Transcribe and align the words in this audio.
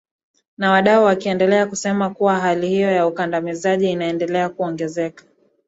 na 0.57 0.71
wadau 0.71 1.03
wakiendelea 1.03 1.65
kusema 1.67 2.09
kuwa 2.09 2.39
hali 2.39 2.69
hiyo 2.69 2.91
ya 2.91 3.07
ukandamizaji 3.07 3.91
inaendelea 3.91 4.49
kuongezeka 4.49 5.25